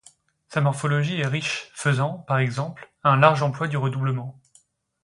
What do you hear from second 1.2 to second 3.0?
est riche, faisant, par exemple,